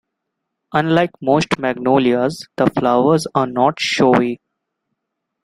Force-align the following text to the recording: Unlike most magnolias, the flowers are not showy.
Unlike 0.73 1.11
most 1.21 1.59
magnolias, 1.59 2.47
the 2.57 2.65
flowers 2.75 3.27
are 3.35 3.45
not 3.45 3.79
showy. 3.79 4.41